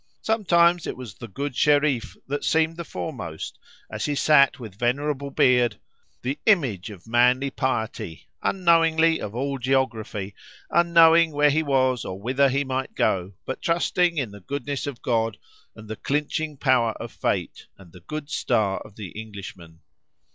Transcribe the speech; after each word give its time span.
Sometimes 0.23 0.87
it 0.87 0.97
was 0.97 1.13
the 1.13 1.27
good 1.27 1.53
Shereef 1.53 2.17
that 2.25 2.43
seemed 2.43 2.75
the 2.75 2.83
foremost, 2.83 3.59
as 3.87 4.05
he 4.05 4.15
sat 4.15 4.59
with 4.59 4.73
venerable 4.79 5.29
beard 5.29 5.79
the 6.23 6.39
image 6.47 6.89
of 6.89 7.05
manly 7.05 7.51
piety—unknowing 7.51 9.21
of 9.21 9.35
all 9.35 9.59
geography, 9.59 10.33
unknowing 10.71 11.33
where 11.33 11.51
he 11.51 11.61
was 11.61 12.03
or 12.03 12.19
whither 12.19 12.49
he 12.49 12.63
might 12.63 12.95
go, 12.95 13.33
but 13.45 13.61
trusting 13.61 14.17
in 14.17 14.31
the 14.31 14.41
goodness 14.41 14.87
of 14.87 15.03
God 15.03 15.37
and 15.75 15.87
the 15.87 15.95
clinching 15.97 16.57
power 16.57 16.93
of 16.93 17.11
fate 17.11 17.67
and 17.77 17.91
the 17.91 17.99
good 18.01 18.27
star 18.31 18.79
of 18.79 18.95
the 18.95 19.09
Englishman. 19.09 19.81